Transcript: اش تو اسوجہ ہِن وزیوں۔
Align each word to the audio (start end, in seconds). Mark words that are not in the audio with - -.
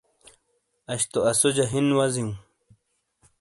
اش 0.91 1.01
تو 1.11 1.19
اسوجہ 1.31 1.65
ہِن 1.71 1.87
وزیوں۔ 1.97 2.33